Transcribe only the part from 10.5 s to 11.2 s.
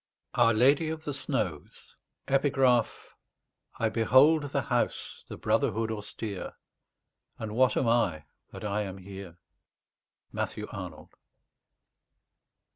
ARNOLD.